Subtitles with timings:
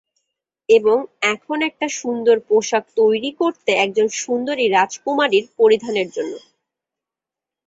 [0.69, 0.97] এবং
[1.33, 6.33] এখন একটা সুন্দর পোশাক তৈরি করতে, একজন সুন্দরী রাজকুমারীর পরিধানের জন্য।